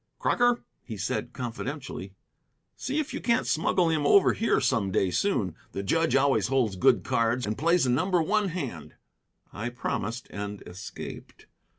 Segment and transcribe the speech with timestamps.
[0.17, 2.15] "Crocker;" he said confidentially,
[2.75, 5.55] "see if you can't smuggle him over here some day soon.
[5.73, 8.95] The judge always holds good cards, and plays a number one hand."
[9.53, 11.45] I promised, and escaped.